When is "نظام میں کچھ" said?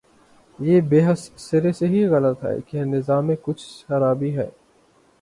2.83-3.85